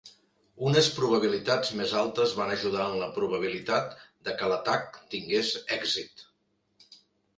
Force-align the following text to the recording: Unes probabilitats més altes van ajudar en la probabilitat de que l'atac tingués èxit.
Unes 0.69 0.87
probabilitats 0.95 1.69
més 1.81 1.93
altes 1.99 2.33
van 2.39 2.53
ajudar 2.55 2.87
en 2.93 2.97
la 3.03 3.11
probabilitat 3.19 3.95
de 4.29 4.35
que 4.41 4.49
l'atac 4.55 5.01
tingués 5.15 5.53
èxit. 5.81 6.29